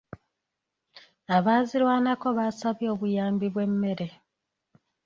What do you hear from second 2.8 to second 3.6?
obuyambi